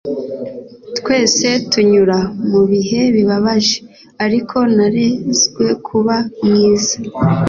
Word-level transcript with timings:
twese 0.97 1.47
tunyura 1.71 2.17
mu 2.51 2.61
bihe 2.71 3.01
bibabaje, 3.15 3.77
ariko 4.25 4.57
narezwe 4.75 5.65
kuba 5.85 6.15
mwiza 6.45 6.95